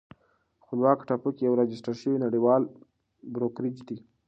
خپلواکه 0.63 1.03
ټاپو 1.09 1.29
کې 1.35 1.41
یو 1.47 1.57
راجستر 1.61 1.93
شوی 2.01 2.23
نړیوال 2.25 2.63
بروکریج 3.33 3.77
دی 3.87 3.97